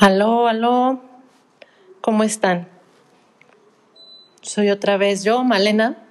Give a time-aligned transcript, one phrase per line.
[0.00, 1.00] Aló, aló,
[2.00, 2.68] ¿cómo están?
[4.42, 6.04] Soy otra vez yo, Malena,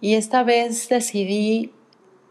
[0.00, 1.72] y esta vez decidí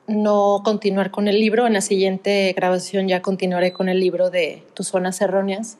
[0.05, 1.65] no continuar con el libro.
[1.65, 5.79] En la siguiente grabación ya continuaré con el libro de Tus zonas erróneas,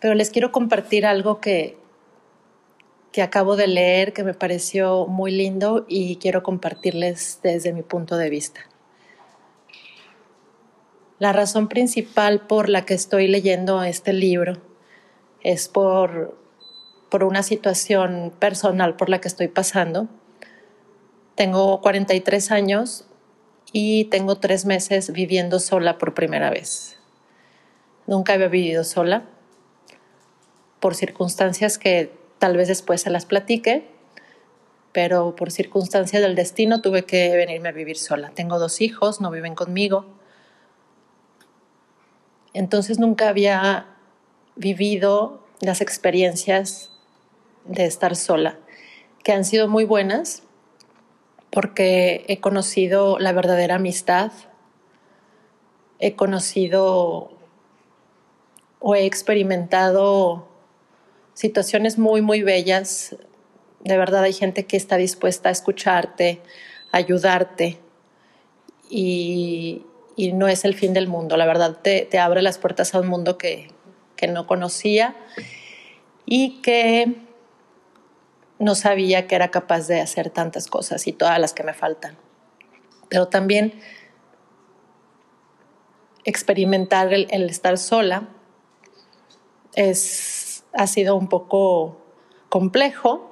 [0.00, 1.76] pero les quiero compartir algo que,
[3.12, 8.16] que acabo de leer, que me pareció muy lindo y quiero compartirles desde mi punto
[8.16, 8.62] de vista.
[11.24, 14.58] La razón principal por la que estoy leyendo este libro
[15.40, 16.36] es por,
[17.08, 20.06] por una situación personal por la que estoy pasando.
[21.34, 23.06] Tengo 43 años
[23.72, 26.98] y tengo tres meses viviendo sola por primera vez.
[28.06, 29.24] Nunca había vivido sola
[30.78, 33.88] por circunstancias que tal vez después se las platique,
[34.92, 38.30] pero por circunstancias del destino tuve que venirme a vivir sola.
[38.34, 40.22] Tengo dos hijos, no viven conmigo
[42.54, 43.86] entonces nunca había
[44.56, 46.90] vivido las experiencias
[47.64, 48.58] de estar sola,
[49.22, 50.42] que han sido muy buenas
[51.50, 54.32] porque he conocido la verdadera amistad,
[55.98, 57.30] he conocido
[58.80, 60.48] o he experimentado
[61.32, 63.16] situaciones muy, muy bellas.
[63.80, 66.42] De verdad hay gente que está dispuesta a escucharte,
[66.92, 67.78] a ayudarte
[68.90, 71.36] y, y no es el fin del mundo.
[71.36, 73.68] La verdad te, te abre las puertas a un mundo que,
[74.16, 75.16] que no conocía
[76.26, 77.16] y que
[78.58, 82.16] no sabía que era capaz de hacer tantas cosas y todas las que me faltan.
[83.08, 83.74] Pero también
[86.24, 88.28] experimentar el, estar sola
[89.74, 92.00] es, ha sido un poco
[92.48, 93.30] complejo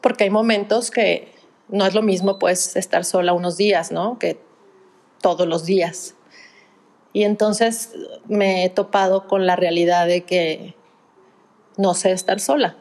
[0.00, 1.32] porque hay momentos que
[1.68, 4.18] no es lo mismo pues estar sola unos días, ¿no?
[4.18, 4.40] Que
[5.20, 6.14] todos los días.
[7.12, 7.94] Y entonces
[8.26, 10.74] me he topado con la realidad de que
[11.76, 12.76] no sé estar sola.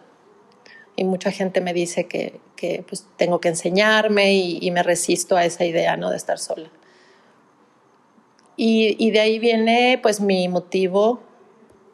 [0.95, 5.45] Y mucha gente me dice que, que pues, tengo que enseñarme y, me resisto a
[5.45, 6.09] esa idea ¿no?
[6.09, 6.69] de estar sola.
[8.57, 11.21] Y, y, de ahí viene pues mi motivo.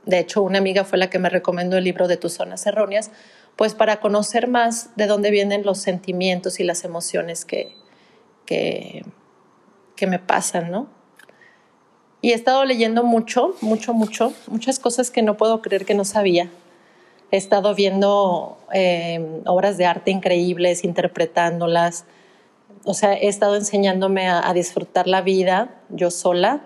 [0.06, 3.12] De hecho, una amiga fue la que me recomendó el libro de tus zonas erróneas,
[3.58, 7.75] pues para conocer más de dónde vienen los sentimientos y las emociones que,
[8.46, 9.04] que,
[9.96, 10.88] que me pasan, ¿no?
[12.24, 16.06] Y he estado leyendo mucho, mucho, mucho, muchas cosas que no puedo creer que no
[16.06, 16.50] sabía.
[17.31, 22.06] He estado viendo eh, obras de arte increíbles, interpretándolas.
[22.86, 26.62] O sea, he estado enseñándome a, a disfrutar la vida yo sola,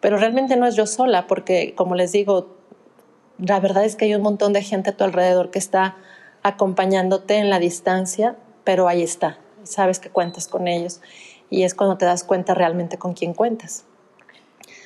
[0.00, 2.56] pero realmente no es yo sola, porque como les digo,
[3.38, 5.96] la verdad es que hay un montón de gente a tu alrededor que está
[6.42, 11.00] acompañándote en la distancia, pero ahí está, sabes que cuentas con ellos
[11.50, 13.84] y es cuando te das cuenta realmente con quién cuentas.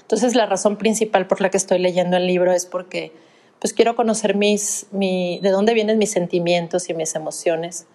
[0.01, 3.13] Entonces la razón principal por la que estoy leyendo el libro es porque
[3.59, 7.87] pues quiero conocer mis, mi, de dónde vienen mis sentimientos y mis emociones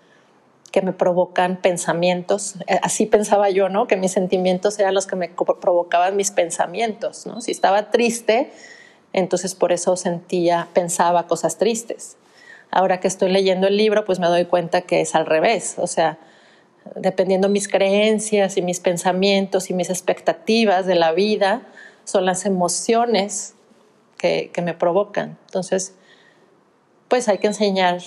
[0.72, 2.56] que me provocan pensamientos.
[2.68, 3.88] Eh, así pensaba yo, ¿no?
[3.88, 7.41] Que mis sentimientos eran los que me provocaban mis pensamientos, ¿no?
[7.41, 8.51] Si estaba triste,
[9.13, 12.18] entonces por eso sentía, pensaba cosas tristes.
[12.72, 15.75] Ahora que estoy leyendo el libro, pues me doy cuenta que es al revés.
[15.78, 16.18] O sea,
[16.96, 21.68] dependiendo mis creencias y mis pensamientos y mis expectativas de la vida,
[22.04, 23.56] son las emociones
[24.18, 25.38] que, que me provocan.
[25.46, 25.96] Entonces,
[27.08, 28.00] pues hay que enseñar,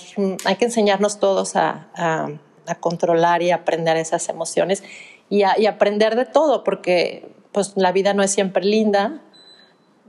[0.45, 2.29] hay que enseñarnos todos a, a,
[2.65, 4.83] a controlar y aprender esas emociones
[5.29, 9.21] y, a, y, aprender de todo, porque pues la vida no es siempre linda.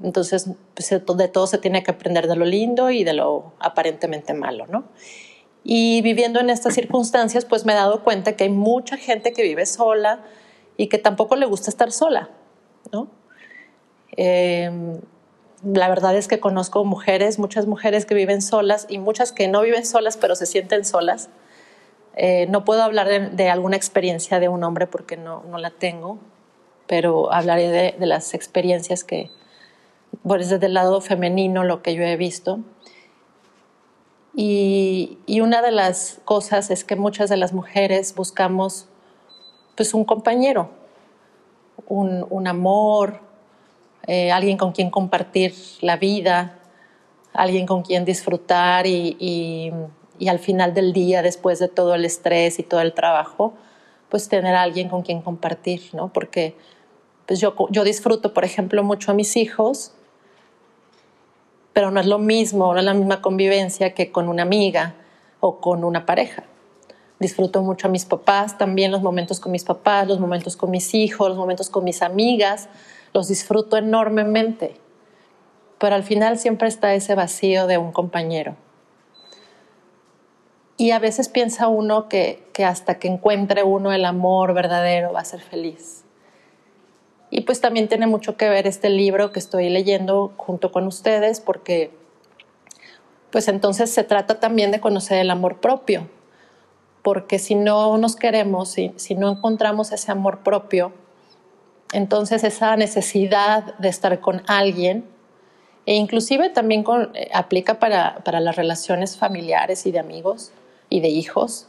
[0.03, 4.35] Entonces, pues, de todo se tiene que aprender de lo lindo y de lo aparentemente
[4.35, 4.85] malo, ¿no?
[5.71, 9.43] Y viviendo en estas circunstancias, pues me he dado cuenta que hay mucha gente que
[9.43, 10.25] vive sola
[10.79, 12.31] y que tampoco le gusta estar sola,
[12.91, 13.09] ¿no?
[14.17, 14.71] Eh,
[15.63, 19.61] la verdad es que conozco mujeres, muchas mujeres que viven solas y muchas que no
[19.61, 21.29] viven solas, pero se sienten solas.
[22.17, 26.19] Eh, no puedo hablar de, alguna experiencia de un hombre porque no, la tengo,
[26.87, 29.31] pero hablaré de, las experiencias que,
[30.23, 32.61] bueno, desde el lado femenino, lo que yo he visto.
[34.41, 38.87] Y, una de las cosas es que muchas de las mujeres buscamos
[39.77, 40.71] pues un compañero,
[41.89, 43.21] un, amor,
[44.07, 46.57] eh, alguien con quien compartir la vida,
[47.33, 49.73] alguien con quien disfrutar y,
[50.29, 53.55] al final del día, después de todo el estrés y todo el trabajo,
[54.09, 56.13] pues tener a alguien con quien compartir, ¿no?
[56.13, 56.57] Porque
[57.27, 59.95] pues yo, yo disfruto, por ejemplo, mucho a mis hijos
[61.79, 64.97] pero no es lo mismo, no es la misma convivencia que con una amiga
[65.39, 66.43] o con una pareja.
[67.21, 70.93] Disfruto mucho a mis papás, también los momentos con mis papás, los momentos con mis
[70.93, 72.69] hijos, los momentos con mis amigas,
[73.15, 74.75] los disfruto enormemente.
[75.79, 78.57] pero al final siempre está ese vacío de un compañero.
[80.77, 85.21] Y a veces piensa uno que, que hasta que encuentre uno el amor verdadero va
[85.21, 86.03] a ser feliz.
[87.31, 91.41] Y pues también tiene mucho que ver este libro que estoy leyendo junto con ustedes,
[91.41, 91.91] porque
[93.31, 96.09] pues entonces se trata también de conocer el amor propio,
[97.03, 100.93] porque si no nos queremos, si, no encontramos ese amor propio,
[101.93, 105.05] entonces esa necesidad de estar con alguien,
[105.85, 106.85] e inclusive también
[107.15, 110.53] eh, aplica para, para las relaciones familiares y de amigos
[110.91, 111.69] y de hijos,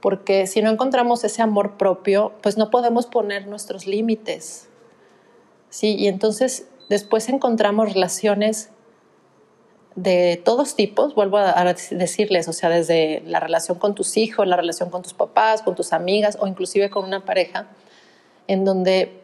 [0.00, 4.68] porque si no encontramos ese amor propio, pues no podemos poner nuestros límites,
[5.74, 5.96] ¿sí?
[5.98, 8.70] Y entonces después encontramos relaciones
[9.96, 14.56] de todos tipos, vuelvo a decirles, o sea, desde la relación con tus hijos, la
[14.56, 17.66] relación con tus papás, con tus amigas o inclusive con una pareja,
[18.46, 19.20] en donde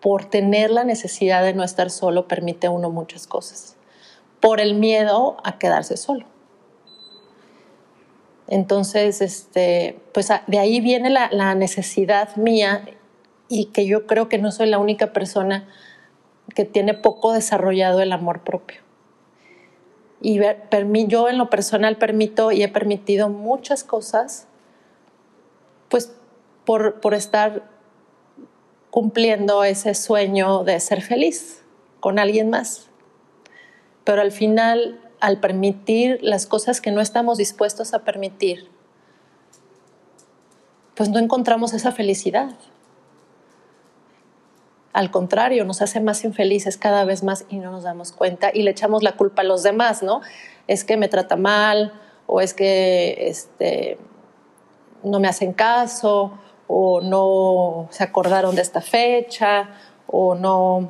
[0.00, 3.76] por tener la necesidad de no estar solo permite uno muchas cosas,
[4.40, 6.26] por el miedo a quedarse solo.
[8.48, 12.84] Entonces, este, pues de ahí viene la, la necesidad mía
[13.48, 15.68] y que yo creo que no soy la única persona
[16.54, 18.80] que tiene poco desarrollado el amor propio.
[20.20, 20.40] Y
[21.08, 24.48] yo en lo personal permito y he permitido muchas cosas,
[25.88, 26.12] pues
[26.64, 27.68] por, por estar
[28.90, 31.62] cumpliendo ese sueño de ser feliz
[32.00, 32.88] con alguien más.
[34.04, 38.70] Pero al final, al permitir las cosas que no estamos dispuestos a permitir,
[40.94, 42.56] pues no encontramos esa felicidad.
[44.96, 48.62] Al contrario, nos hace más infelices cada vez más y no nos damos cuenta y
[48.62, 50.22] le echamos la culpa a los demás, ¿no?
[50.68, 51.92] Es que me trata mal
[52.26, 53.98] o es que este,
[55.02, 59.68] no me hacen caso o no se acordaron de esta fecha
[60.06, 60.88] o no,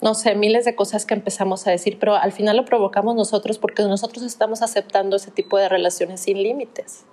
[0.00, 3.60] no sé, miles de cosas que empezamos a decir, pero al final lo provocamos nosotros
[3.60, 7.04] porque nosotros estamos aceptando ese tipo de relaciones sin límites.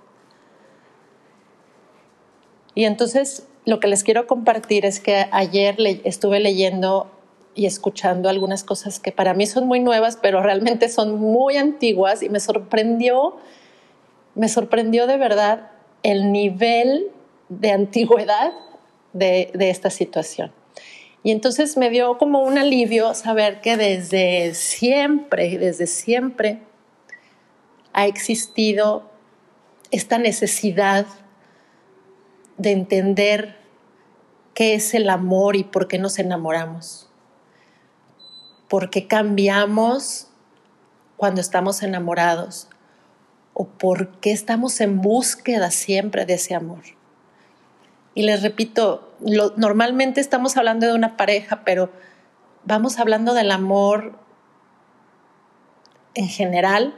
[2.74, 7.10] Y entonces lo que les quiero compartir es que ayer estuve leyendo
[7.54, 12.22] y escuchando algunas cosas que para mí son muy nuevas, pero realmente son muy antiguas
[12.22, 13.36] y me sorprendió,
[14.34, 15.70] me sorprendió de verdad
[16.02, 17.08] el nivel
[17.48, 18.52] de antigüedad
[19.12, 20.52] de, de esta situación.
[21.22, 26.58] Y entonces me dio como un alivio saber que desde siempre, desde siempre,
[27.94, 29.04] ha existido
[29.90, 31.06] esta necesidad
[32.56, 33.56] de entender
[34.54, 37.08] qué es el amor y por qué nos enamoramos.
[38.68, 40.28] ¿Por qué cambiamos
[41.16, 42.68] cuando estamos enamorados?
[43.52, 46.82] ¿O por qué estamos en búsqueda siempre de ese amor?
[48.14, 49.12] Y les repito,
[49.56, 51.90] normalmente estamos hablando de una pareja, pero
[52.64, 54.18] vamos hablando del amor
[56.14, 56.94] en general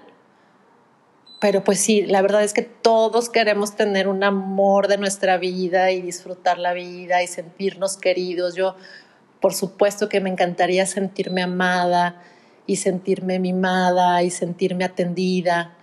[1.39, 5.91] pero pues sí, la verdad es que todos queremos tener un amor de nuestra vida
[5.91, 8.55] y disfrutar la vida y sentirnos queridos.
[8.55, 8.75] Yo,
[9.41, 12.23] por supuesto que me encantaría sentirme amada
[12.67, 15.75] y sentirme mimada y sentirme atendida.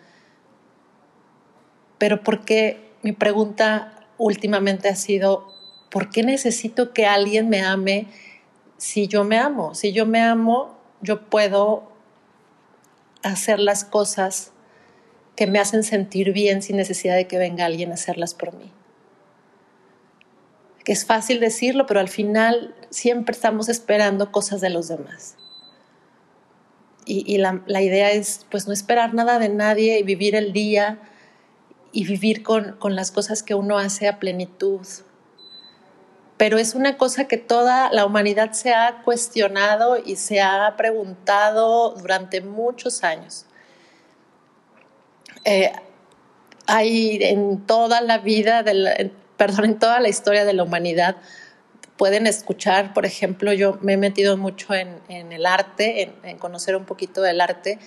[1.99, 2.91] Pero ¿por qué?
[3.03, 5.53] Mi pregunta últimamente ha sido,
[5.91, 8.07] ¿por qué necesito que alguien me ame
[8.77, 9.75] si yo me amo?
[9.75, 11.91] Si yo me amo, yo puedo
[13.21, 14.52] hacer las cosas
[15.35, 18.71] que me hacen sentir bien sin necesidad de que venga alguien a hacerlas por mí.
[20.83, 25.37] Que es fácil decirlo, pero al final siempre estamos esperando cosas de los demás.
[27.05, 30.99] Y, la, idea es pues no esperar nada de nadie y vivir el día
[31.91, 34.87] y vivir con, con las cosas que uno hace a plenitud.
[36.37, 41.93] Pero es una cosa que toda la humanidad se ha cuestionado y se ha preguntado
[41.95, 43.47] durante muchos años.
[45.45, 45.71] Eh,
[46.67, 51.17] hay en toda la vida, de perdón, en toda la historia de la humanidad,
[51.97, 56.85] pueden escuchar, por ejemplo, yo me he metido mucho en, el arte, en, conocer un
[56.85, 57.79] poquito del arte,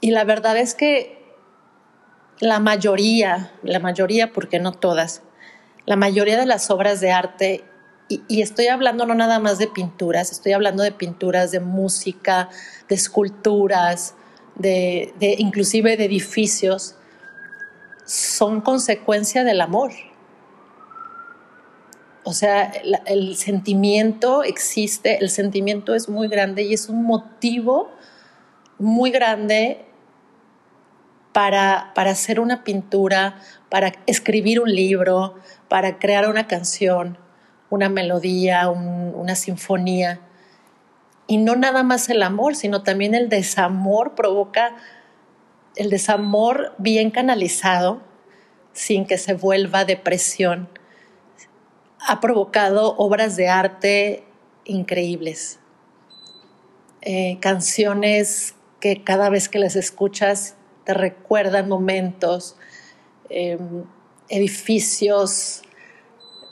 [0.00, 1.18] y la verdad es que
[2.38, 5.22] la mayoría, la mayoría, porque no todas,
[5.86, 7.64] la mayoría de las obras de arte,
[8.08, 12.48] y, estoy hablando no nada más de pinturas, estoy hablando de pinturas, de música,
[12.88, 14.14] de esculturas,
[14.60, 16.96] de, inclusive de edificios,
[18.04, 19.92] son consecuencia del amor.
[22.24, 22.70] O sea,
[23.06, 27.90] el, sentimiento existe, el sentimiento es muy grande y es un motivo
[28.78, 29.84] muy grande
[31.32, 35.36] para, para hacer una pintura, para escribir un libro,
[35.68, 37.16] para crear una canción,
[37.70, 40.20] una melodía, una sinfonía.
[41.30, 44.74] Y no nada más el amor, sino también el desamor provoca
[45.76, 48.02] el desamor bien canalizado,
[48.72, 50.68] sin que se vuelva depresión,
[52.00, 54.24] ha provocado obras de arte
[54.64, 55.60] increíbles.
[57.02, 62.56] Eh, canciones que cada vez que las escuchas te recuerdan momentos,
[63.28, 63.84] em,
[64.28, 65.62] edificios.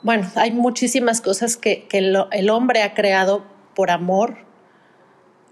[0.04, 3.44] Bueno, hay muchísimas cosas que, el, hombre ha creado
[3.74, 4.46] por amor,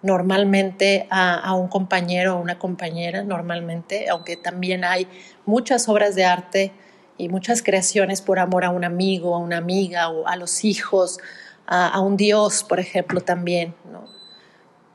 [0.03, 5.09] normalmente a, un compañero o una compañera, normalmente, aunque también hay
[5.45, 6.73] muchas obras de arte
[7.19, 11.19] y muchas creaciones por amor a un amigo, a una amiga o a los hijos,
[11.67, 13.75] a, un Dios, por ejemplo, también.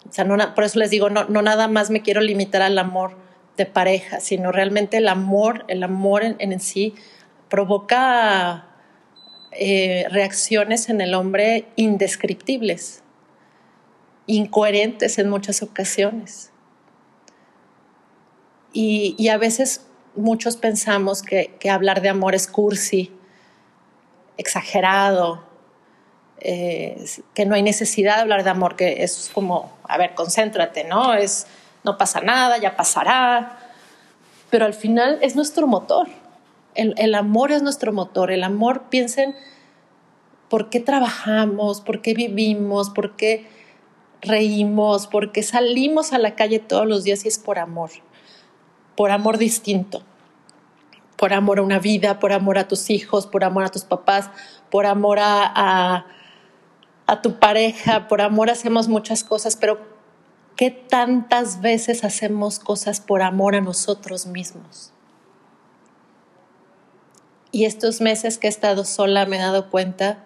[0.09, 3.15] O sea, por eso les digo, no, no nada más me quiero limitar al amor
[3.57, 6.95] de pareja, sino realmente el amor, el amor en, sí
[7.49, 8.67] provoca
[9.51, 13.00] eh, reacciones en el hombre indescriptibles,
[14.37, 16.51] incoherentes en muchas ocasiones.
[18.73, 19.85] Y, a veces
[20.15, 23.11] muchos pensamos que, hablar de amor es cursi,
[24.37, 25.43] exagerado,
[26.39, 30.85] eh, que no hay necesidad de hablar de amor, que es como, a ver, concéntrate,
[30.85, 31.13] ¿no?
[31.13, 31.47] Es,
[31.83, 33.57] no pasa nada, ya pasará.
[34.49, 36.07] Pero al final es nuestro motor.
[36.73, 38.31] El, el amor es nuestro motor.
[38.31, 39.35] El amor, piensen,
[40.49, 41.81] ¿por qué trabajamos?
[41.81, 42.89] ¿Por qué vivimos?
[42.89, 43.60] ¿Por qué
[44.21, 45.07] reímos?
[45.07, 47.89] ¿Por qué salimos a la calle todos los días y es por amor?
[48.95, 50.03] Por amor distinto
[51.17, 54.31] por amor a una vida, por amor a tus hijos, por amor a tus papás,
[54.71, 56.07] por amor a,
[57.11, 59.81] a tu pareja, por amor hacemos muchas cosas, pero
[60.55, 64.93] ¿qué tantas veces hacemos cosas por amor a nosotros mismos?
[67.51, 70.25] Y estos meses que he estado sola me he dado cuenta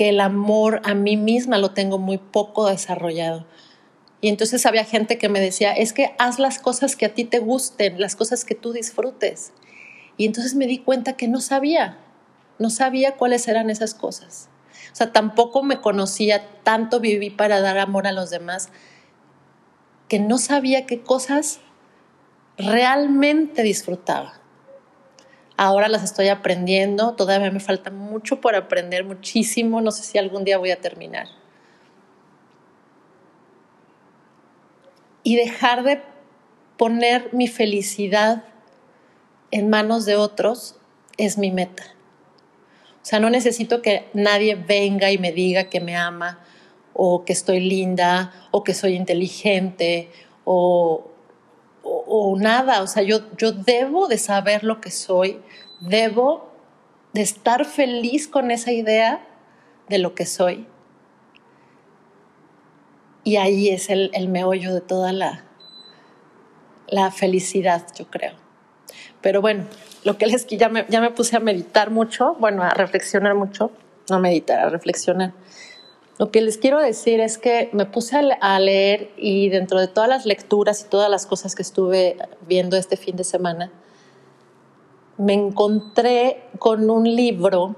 [0.00, 3.44] que el amor a mí misma lo tengo muy poco desarrollado.
[4.22, 7.26] Y entonces había gente que me decía, es que haz las cosas que a ti
[7.26, 9.52] te gusten, las cosas que tú disfrutes.
[10.16, 11.98] Y entonces me di cuenta que no sabía,
[12.58, 14.48] no sabía cuáles eran esas cosas.
[14.90, 18.70] O sea, tampoco me conocía, tanto viví para dar amor a los demás,
[20.08, 21.60] que no sabía qué cosas
[22.56, 24.39] realmente disfrutaba.
[25.62, 30.42] Ahora las estoy aprendiendo, todavía me falta mucho por aprender, muchísimo, no sé si algún
[30.42, 31.26] día voy a terminar.
[35.22, 36.00] Y dejar de
[36.78, 38.44] poner mi felicidad
[39.50, 40.76] en manos de otros
[41.18, 41.84] es mi meta.
[43.02, 46.40] O sea, no necesito que nadie venga y me diga que me ama
[46.94, 50.08] o que estoy linda o que soy inteligente
[50.44, 51.09] o,
[51.82, 52.82] o, nada.
[52.82, 55.40] O sea, yo, yo debo de saber lo que soy,
[55.80, 56.50] debo
[57.12, 59.26] de estar feliz con esa idea
[59.88, 60.66] de lo que soy.
[63.24, 65.44] Y ahí es el, el meollo de toda la,
[66.88, 68.32] la felicidad, yo creo.
[69.20, 69.64] Pero bueno,
[70.04, 73.70] lo que les ya me, ya me puse a meditar mucho, bueno, a reflexionar mucho,
[74.08, 75.32] no meditar, a reflexionar.
[76.20, 80.06] Lo que les quiero decir es que me puse a leer y dentro de todas
[80.06, 83.72] las lecturas y todas las cosas que estuve viendo este fin de semana,
[85.16, 87.74] me encontré con un libro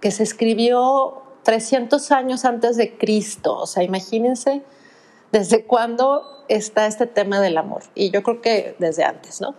[0.00, 3.56] que se escribió 300 años antes de Cristo.
[3.56, 4.64] O sea, imagínense
[5.30, 7.84] desde cuándo está este tema del amor.
[7.94, 9.54] Y yo creo que desde antes, ¿no?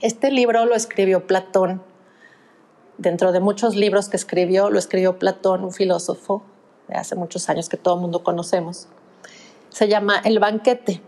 [0.00, 1.84] Este libro lo escribió Platón.
[2.98, 6.42] Dentro de muchos libros que escribió, lo escribió Platón, un filósofo
[6.88, 8.88] de hace muchos años que todo el mundo conocemos.
[9.70, 11.02] Se llama El banquete.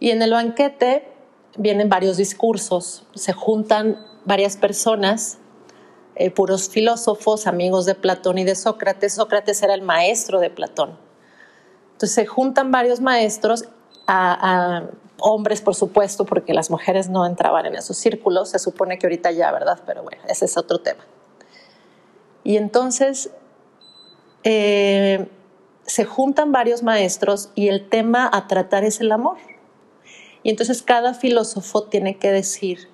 [0.00, 1.12] Y en el banquete
[1.56, 5.38] vienen varios discursos, se juntan varias personas,
[6.16, 9.14] eh, puros filósofos, amigos de Platón y de Sócrates.
[9.14, 10.98] Sócrates era el maestro de Platón.
[11.92, 13.68] Entonces se juntan varios maestros
[14.06, 14.84] a,
[15.18, 19.30] hombres, por supuesto, porque las mujeres no entraban en esos círculos, se supone que ahorita
[19.30, 19.80] ya, ¿verdad?
[19.86, 21.04] Pero bueno, ese es otro tema.
[22.44, 23.30] Y entonces
[24.44, 25.26] eh,
[25.86, 29.38] se juntan varios maestros y el tema a tratar es el amor.
[30.42, 32.88] Y entonces cada filósofo tiene que decir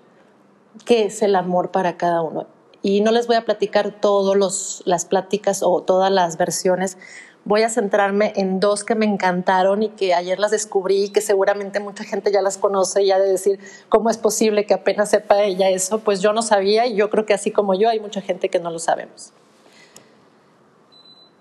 [0.85, 2.47] qué es el amor para cada uno.
[2.83, 6.99] Y no les voy a platicar todas las pláticas o todas las versiones,
[7.45, 11.21] voy a centrarme en dos que me encantaron y que ayer las descubrí y que
[11.21, 13.59] seguramente mucha gente ya las conoce y ya de decir
[13.89, 17.27] cómo es posible que apenas sepa ella eso, pues yo no sabía y yo creo
[17.27, 19.33] que así como yo hay mucha gente que no lo sabemos.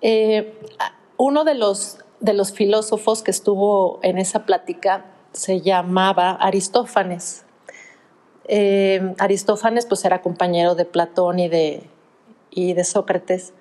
[0.01, 0.57] Eh,
[1.17, 7.45] uno de los, de los filósofos que estuvo en esa plática se llamaba Aristófanes.
[8.45, 11.83] Eh, Aristófanes pues era compañero de Platón y de,
[12.49, 13.53] y de Sócrates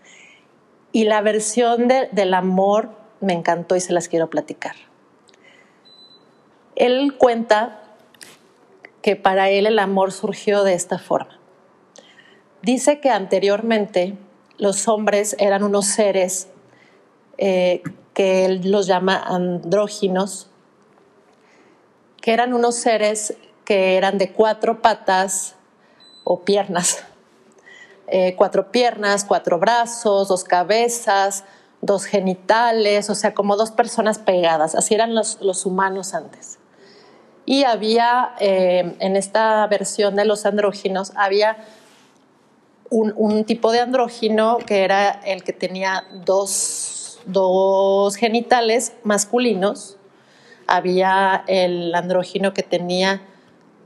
[0.92, 4.74] Y la versión del amor me encantó y se las quiero platicar.
[6.74, 7.82] Él cuenta
[9.02, 11.38] que para él el amor surgió de esta forma.
[12.62, 14.16] Dice que anteriormente
[14.58, 16.48] los hombres eran unos seres
[17.38, 17.82] eh,
[18.12, 20.50] que él los llama andróginos,
[22.20, 25.54] que eran unos seres que eran de cuatro patas
[26.24, 27.04] o piernas,
[28.10, 31.44] eh, cuatro piernas, cuatro brazos, dos cabezas,
[31.80, 36.58] dos genitales, o sea, como dos personas pegadas, así eran los, los humanos antes.
[37.46, 41.56] Y había, eh, en esta versión de los andróginos, había
[42.90, 49.96] un, tipo de andrógino que era el que tenía dos, dos genitales masculinos,
[50.66, 53.22] había el andrógino que tenía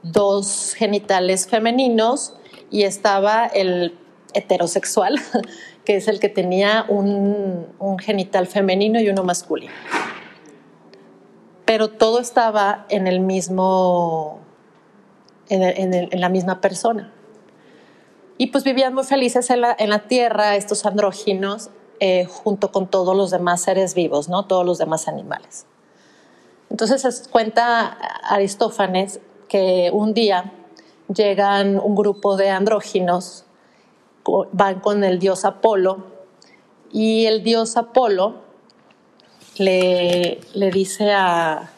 [0.02, 2.34] dos genitales femeninos
[2.70, 3.98] y estaba el
[4.34, 5.20] heterosexual,
[5.84, 7.66] que es el que tenía un,
[7.98, 9.72] genital femenino y uno masculino
[11.64, 14.40] pero todo estaba en el mismo,
[15.48, 17.12] en, la misma persona.
[18.36, 23.30] Y pues vivían muy felices en la, tierra estos andróginos eh, junto con todos los
[23.30, 24.46] demás seres vivos, ¿no?
[24.46, 25.66] todos los demás animales.
[26.70, 30.52] Entonces cuenta Aristófanes que un día
[31.14, 33.44] llegan un grupo de andróginos,
[34.52, 36.04] van con el dios Apolo,
[36.92, 38.36] y el dios Apolo
[39.56, 41.70] le, le dice a,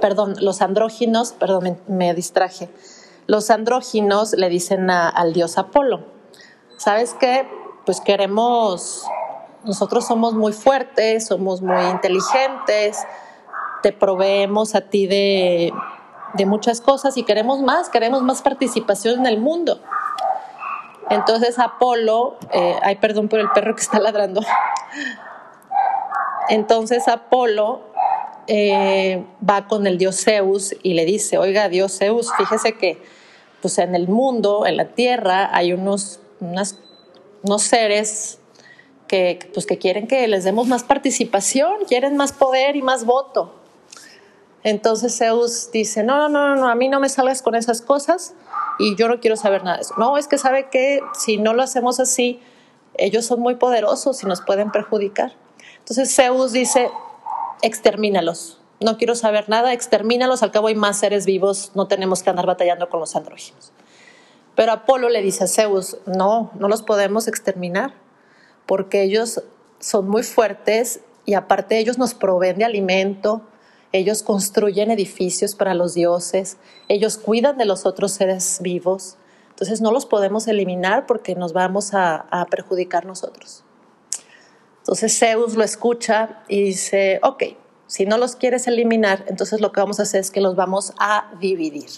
[0.00, 2.70] perdón, los andróginos, perdón, me, distraje,
[3.26, 6.00] los andróginos le dicen al dios Apolo,
[6.76, 7.48] ¿sabes qué?
[7.86, 9.04] Pues queremos,
[9.64, 12.98] nosotros somos muy fuertes, somos muy inteligentes,
[13.82, 15.72] te proveemos a ti de,
[16.34, 19.80] de muchas cosas y queremos más, queremos más participación en el mundo.
[21.10, 24.40] Entonces Apolo, eh, ay perdón por el perro que está ladrando.
[26.48, 27.80] Entonces Apolo
[28.46, 33.02] eh, va con el dios Zeus y le dice, oiga, dios Zeus, fíjese que
[33.60, 38.38] pues en el mundo, en la tierra, hay unos, unos seres
[39.06, 43.59] que, pues, que quieren que les demos más participación, quieren más poder y más voto.
[44.62, 48.34] Entonces Zeus dice, no, no, no, no, a mí no me salgas con esas cosas
[48.78, 49.94] y yo no quiero saber nada eso.
[49.96, 52.40] No, es que sabe que si no lo hacemos así,
[52.94, 55.32] ellos son muy poderosos y nos pueden perjudicar.
[55.78, 56.90] Entonces Zeus dice,
[57.62, 62.30] extermínalos, no quiero saber nada, extermínalos, al cabo hay más seres vivos, no tenemos que
[62.30, 63.72] andar batallando con los andróginos.
[64.54, 67.94] Pero Apolo le dice a Zeus, no, no los podemos exterminar,
[68.66, 69.42] porque ellos
[69.78, 73.42] son muy fuertes y aparte ellos nos proveen de alimento,
[73.92, 79.16] ellos construyen edificios para los dioses, ellos cuidan de los otros seres vivos.
[79.48, 83.64] Entonces no los podemos eliminar porque nos vamos a, perjudicar nosotros.
[84.78, 87.44] Entonces Zeus lo escucha y dice, ok,
[87.86, 90.94] si no los quieres eliminar, entonces lo que vamos a hacer es que los vamos
[90.98, 91.90] a dividir.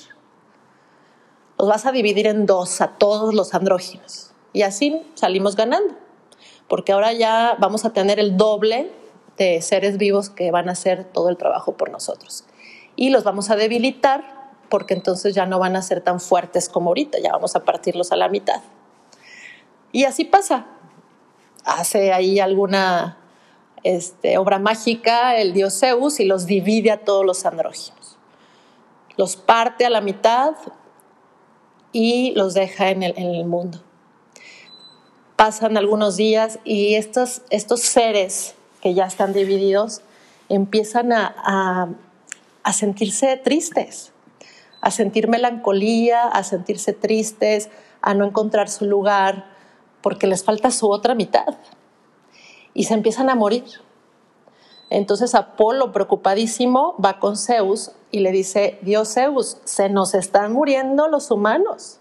[1.59, 4.33] Los vas a dividir en dos a todos los andróginos.
[4.53, 5.95] Y así salimos ganando,
[6.69, 8.91] porque ahora ya vamos a tener el doble
[9.39, 12.45] de seres vivos que van a hacer todo el trabajo por nosotros.
[12.97, 16.91] Y los vamos a debilitar porque entonces ya no van a ser tan fuertes como
[16.91, 18.63] ahorita, ya vamos a partirlos a la mitad.
[19.93, 20.67] Y así pasa.
[21.65, 23.19] Hace ahí alguna
[23.83, 28.17] este, obra mágica el dios Zeus y los divide a todos los andróginos.
[29.17, 30.55] Los parte a la mitad
[31.93, 33.83] y los deja en el, en el mundo.
[35.37, 40.03] Pasan algunos días y estos, estos seres que ya están divididos,
[40.49, 41.89] empiezan a,
[42.73, 44.13] sentirse tristes,
[44.83, 47.71] a sentir melancolía, a sentirse tristes,
[48.03, 49.47] a no encontrar su lugar,
[50.03, 51.57] porque les falta su otra mitad.
[52.75, 53.65] Y se empiezan a morir.
[54.91, 61.07] Entonces Apolo, preocupadísimo, va con Zeus y le dice, Dios Zeus, se nos están muriendo
[61.09, 62.01] los humanos.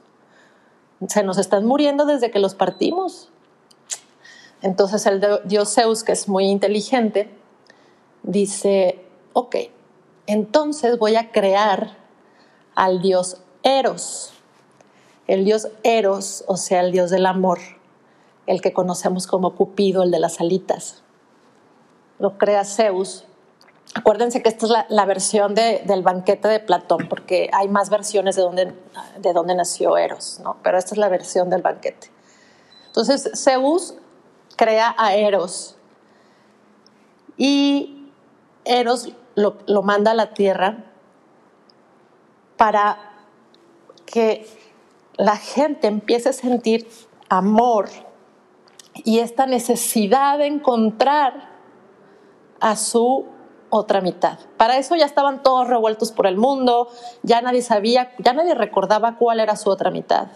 [1.08, 3.31] Se nos están muriendo desde que los partimos.
[4.62, 7.30] Entonces el dios Zeus, que es muy inteligente,
[8.24, 9.56] dice, ok,
[10.28, 11.98] entonces voy a crear
[12.76, 14.34] al dios Eros.
[15.28, 17.60] El dios Eros, o sea, el dios del amor,
[18.48, 21.04] el que conocemos como Cupido, el de las alitas.
[22.20, 23.26] Lo crea Zeus.
[23.94, 28.42] Acuérdense que esta es la, versión del banquete de Platón, porque hay más versiones de
[28.42, 28.74] dónde
[29.20, 30.58] de dónde nació Eros, ¿no?
[30.64, 32.10] pero esta es la versión del banquete.
[32.88, 33.96] Entonces, Zeus
[34.62, 35.76] crea a Eros.
[37.36, 38.12] Y
[38.64, 40.86] Eros lo, lo manda a la tierra
[42.58, 43.00] para
[44.06, 44.46] que
[45.18, 46.88] la gente empiece a sentir
[47.28, 47.90] amor
[48.94, 51.50] y esta necesidad de encontrar
[52.60, 53.26] a su
[53.72, 54.38] otra mitad.
[54.58, 56.88] Para eso ya estaban todos revueltos por el mundo,
[57.24, 60.28] ya nadie sabía, ya nadie recordaba cuál era su otra mitad.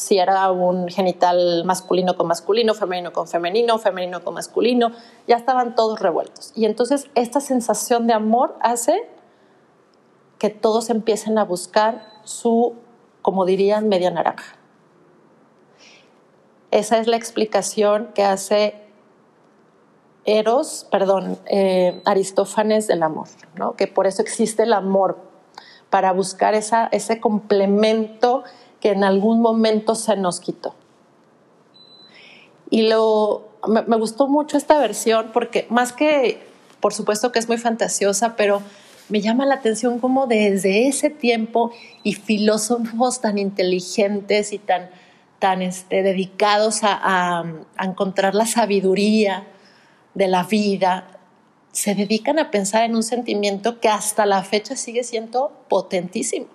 [0.00, 4.92] Si era un genital masculino con masculino, femenino con femenino, femenino con masculino,
[5.28, 6.52] ya estaban todos revueltos.
[6.56, 9.10] Y entonces esta sensación de amor hace
[10.38, 12.76] que todos empiecen a buscar su,
[13.20, 14.56] como dirían, media naranja.
[16.70, 18.86] Esa es la explicación que hace
[20.24, 23.76] Eros, perdón, eh, Aristófanes del amor, ¿no?
[23.76, 25.18] que por eso existe el amor,
[25.90, 28.44] para buscar esa, ese complemento
[28.80, 30.74] que en algún momento se nos quitó.
[32.70, 36.40] Y lo, me, gustó mucho esta versión porque más que,
[36.80, 38.62] por supuesto que es muy fantasiosa, pero
[39.08, 44.90] me llama la atención cómo desde ese tiempo y filósofos tan inteligentes y tan
[45.40, 47.42] tan este, dedicados a,
[47.80, 49.48] encontrar la sabiduría
[50.14, 51.18] de la vida,
[51.72, 56.46] se dedican a pensar en un sentimiento que hasta la fecha sigue siendo potentísimo.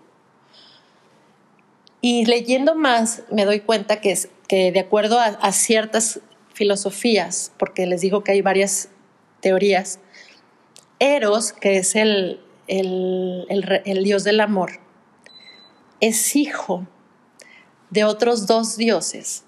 [2.05, 6.19] Y leyendo más me doy cuenta que, es, que de acuerdo a, ciertas
[6.53, 8.89] filosofías, porque les digo que hay varias
[9.41, 9.99] teorías,
[10.99, 14.73] Eros, que es el, el dios del amor,
[15.99, 16.85] es hijo
[17.89, 19.43] de otros dos dioses.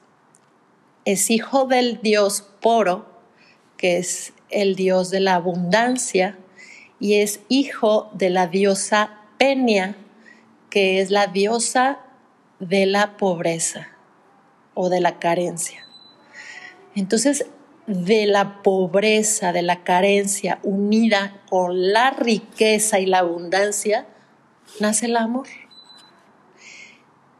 [1.06, 3.06] Es hijo del dios Poro,
[3.78, 6.40] que es el dios de la abundancia,
[7.00, 9.96] y es hijo de la diosa Penia,
[10.72, 12.00] que es la diosa
[12.60, 13.90] de la pobreza
[14.74, 15.86] o de la carencia.
[16.96, 17.46] Entonces,
[17.88, 24.08] de la pobreza, de la carencia, unida con la riqueza y la abundancia,
[24.80, 25.48] nace el amor.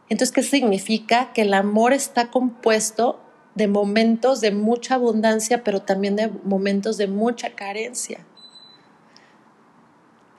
[0.08, 1.32] Entonces, ¿qué significa?
[1.32, 3.20] Que el amor está compuesto
[3.54, 8.24] de momentos de mucha abundancia, pero también de momentos de mucha carencia.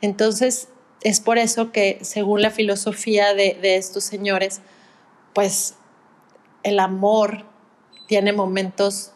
[0.01, 0.69] Entonces,
[1.01, 4.61] es por eso que, según la filosofía de, estos señores,
[5.33, 5.75] pues
[6.63, 7.45] el amor
[8.07, 9.13] tiene momentos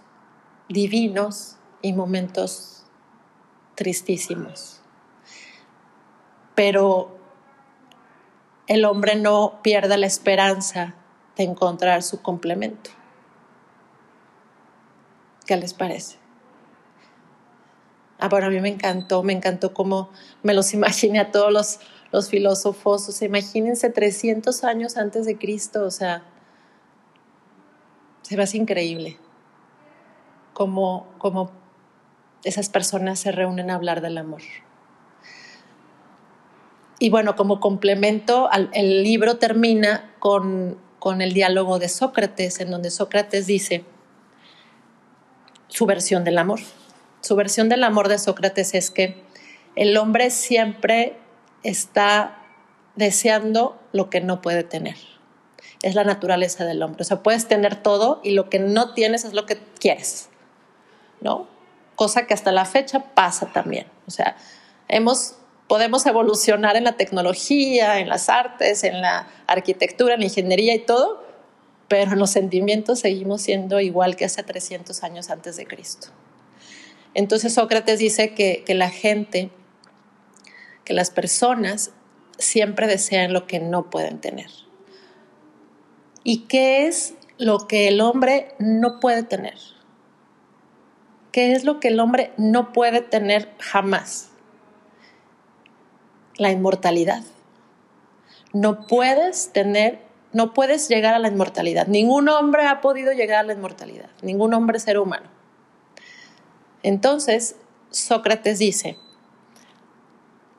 [0.69, 2.85] divinos y momentos
[3.75, 4.79] tristísimos.
[6.55, 7.17] Pero
[8.67, 10.95] el hombre no pierda la esperanza
[11.35, 12.91] de encontrar su complemento.
[15.45, 16.22] ¿Qué les parece?
[18.23, 20.09] Ah, bueno, a mí me encantó, me encantó cómo
[20.43, 21.79] me los imaginé a todos los,
[22.13, 23.09] los filósofos.
[23.09, 26.23] O sea, imagínense 300 años antes de Cristo, o sea,
[28.21, 29.17] se ve así increíble
[30.53, 31.51] cómo, cómo
[32.45, 34.41] esas personas se reúnen a hablar del amor.
[36.97, 42.89] Y bueno, como complemento, el libro termina con, con el diálogo de Sócrates, en donde
[42.89, 43.83] Sócrates dice
[45.67, 46.61] su versión del amor.
[47.23, 49.23] Su versión del amor de Sócrates es que
[49.77, 51.15] el hombre siempre
[51.63, 52.37] está
[52.97, 54.97] deseando lo que no puede tener.
[55.81, 57.03] Es la naturaleza del hombre.
[57.03, 60.27] O sea, puedes tener todo y lo que no tienes es lo que quieres,
[61.21, 61.47] ¿no?
[61.95, 63.87] Cosa que hasta la fecha pasa también.
[64.05, 64.35] O sea,
[64.89, 65.37] hemos
[65.69, 70.79] podemos evolucionar en la tecnología, en las artes, en la arquitectura, en la ingeniería y
[70.79, 71.23] todo,
[71.87, 76.09] pero en los sentimientos seguimos siendo igual que hace 300 años antes de Cristo.
[77.13, 79.51] Entonces Sócrates dice que, que la gente,
[80.83, 81.91] que las personas
[82.37, 84.49] siempre desean lo que no pueden tener.
[86.23, 89.57] ¿Y qué es lo que el hombre no puede tener?
[91.31, 94.33] ¿Qué es lo que el hombre no puede tener jamás?
[96.37, 97.23] la inmortalidad.
[98.53, 99.99] No puedes tener,
[100.31, 101.87] no puedes llegar a la inmortalidad.
[101.87, 105.27] Ningún hombre ha podido llegar a la inmortalidad, ningún hombre ser humano.
[106.83, 107.55] Entonces,
[107.89, 108.97] Sócrates dice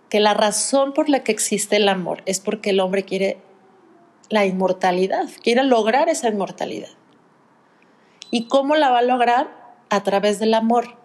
[0.08, 3.38] que la razón por la que existe el amor es porque el hombre quiere
[4.30, 6.90] la inmortalidad, quiere lograr esa inmortalidad.
[8.30, 9.64] ¿Y cómo la va a lograr?
[9.90, 10.96] A través del amor,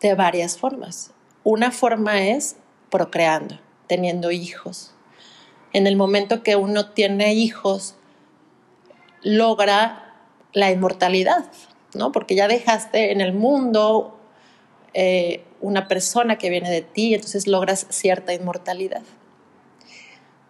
[0.00, 1.12] de varias formas.
[1.44, 2.56] Una forma es
[2.90, 4.94] procreando, teniendo hijos.
[5.72, 7.96] En el momento que uno tiene hijos,
[9.22, 10.14] logra
[10.52, 11.46] la inmortalidad,
[11.94, 12.12] ¿no?
[12.12, 14.16] Porque ya dejaste en el mundo
[14.94, 19.02] eh, una persona que viene de ti, entonces logras cierta inmortalidad.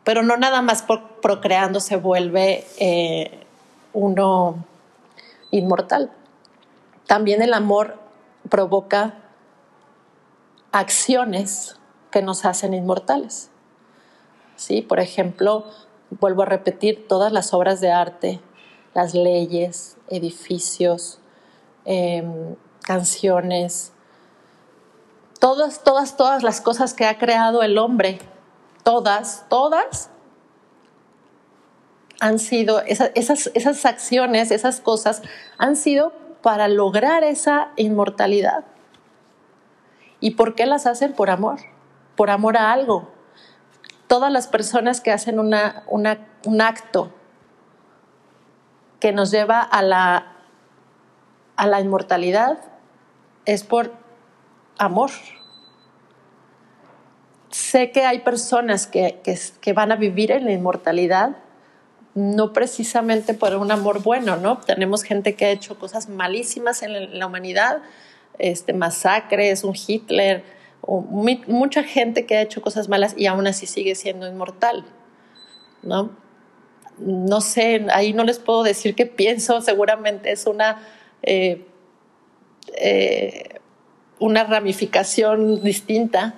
[0.05, 0.85] Pero no nada más
[1.23, 3.45] procreando se vuelve eh,
[3.93, 4.65] uno
[5.51, 6.11] inmortal.
[7.07, 7.99] También el amor
[8.49, 9.15] provoca
[10.73, 11.77] acciones
[12.11, 13.51] que nos hacen inmortales.
[14.57, 14.83] ¿Sí?
[14.83, 15.67] Por ejemplo,
[16.11, 18.41] vuelvo a repetir, todas las obras de arte,
[18.95, 21.19] las leyes, edificios,
[21.85, 23.93] em, canciones,
[25.39, 28.21] todas, todas, todas las cosas que ha creado el hombre,
[28.85, 30.11] todas, todas
[32.21, 35.23] han sido, esas, esas acciones, esas cosas
[35.59, 38.65] han sido para lograr esa inmortalidad.
[40.21, 41.15] ¿Y por qué las hacen?
[41.15, 41.59] Por amor,
[42.15, 43.11] por amor a algo.
[44.07, 47.13] Todas las personas que hacen una, un acto
[49.01, 50.32] que nos lleva a la,
[51.57, 52.59] a la inmortalidad
[53.45, 53.93] es por
[54.79, 55.11] amor.
[57.51, 59.21] Sé que hay personas que,
[59.61, 61.37] que van a vivir en la inmortalidad
[62.15, 64.59] no precisamente por un amor bueno, ¿no?
[64.59, 67.79] Tenemos gente que ha hecho cosas malísimas en la humanidad,
[68.39, 70.45] este, masacres, un Hitler,
[71.47, 74.85] mucha gente que ha hecho cosas malas y aún así sigue siendo inmortal,
[75.83, 76.11] ¿no?
[76.99, 80.83] No sé, ahí no les puedo decir qué pienso, seguramente es una,
[81.23, 81.67] eh,
[82.75, 83.61] eh,
[84.19, 86.35] una ramificación distinta,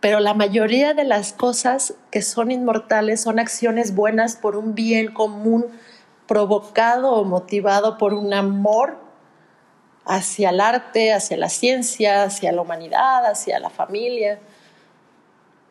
[0.00, 5.12] pero la mayoría de las cosas que son inmortales son acciones buenas por un bien
[5.12, 5.66] común
[6.26, 8.98] provocado o motivado por un amor
[10.04, 14.38] hacia el arte, hacia la ciencia, hacia la humanidad, hacia la familia.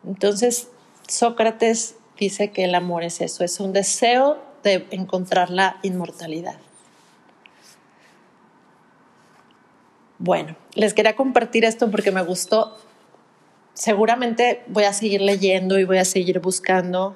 [0.05, 0.69] Entonces,
[1.07, 6.57] Sócrates dice que el amor es eso, es un deseo de encontrar la inmortalidad.
[10.25, 12.75] Bueno, les quería compartir esto porque me gustó
[13.75, 17.15] seguramente voy a seguir leyendo y voy a seguir buscando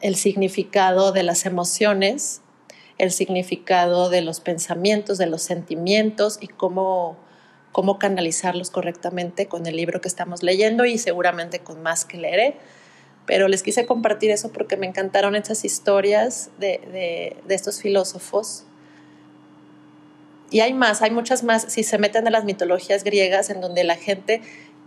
[0.00, 2.40] el significado de las emociones,
[2.96, 7.18] el significado de los pensamientos, de los sentimientos y cómo,
[7.72, 12.56] cómo canalizarlos correctamente con el libro que estamos leyendo y seguramente con más que leeré.
[13.26, 18.64] Pero les quise compartir eso porque me encantaron estas historias de, de, de estos filósofos.
[20.52, 21.64] Y hay más, hay muchas más.
[21.68, 24.42] Si se meten en las mitologías griegas, en donde la gente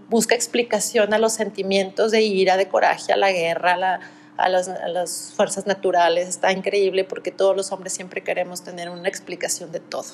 [0.09, 3.99] busca explicación a los sentimientos de ira, de coraje, a la guerra,
[4.37, 6.29] a, las fuerzas naturales.
[6.29, 10.05] Está increíble porque todos los hombres siempre queremos tener una explicación de todo.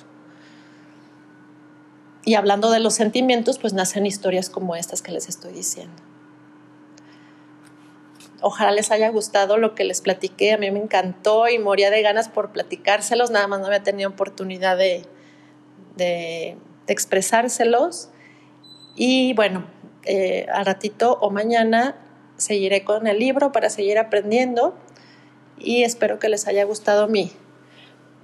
[2.24, 6.02] Y hablando de los sentimientos, pues nacen historias como estas que les estoy diciendo.
[8.40, 10.54] Ojalá les haya gustado lo que les platiqué.
[10.54, 13.32] A mí me encantó y moría de ganas por platicárselos.
[13.32, 14.78] Nada más no había tenido oportunidad
[16.02, 18.10] de, expresárselos.
[18.96, 19.66] Y bueno,
[20.04, 21.96] eh, al ratito o mañana
[22.38, 24.76] seguiré con el libro para seguir aprendiendo
[25.58, 27.32] y espero que les haya gustado mi,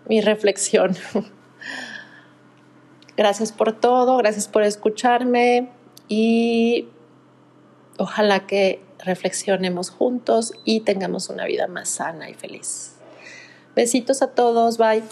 [0.08, 0.96] mi reflexión.
[3.18, 5.70] gracias por todo, gracias por escucharme
[6.08, 6.90] y
[7.98, 12.96] ojalá que reflexionemos juntos y tengamos una vida más sana y feliz.
[13.76, 15.04] Besitos a todos, bye.